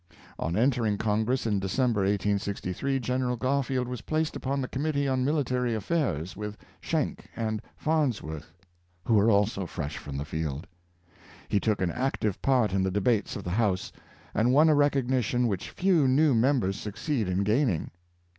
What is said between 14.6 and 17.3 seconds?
a recognition which few new members succeed